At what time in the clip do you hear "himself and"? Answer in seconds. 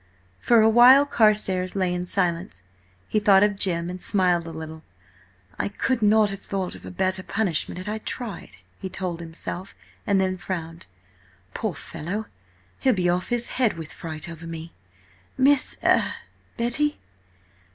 9.19-10.19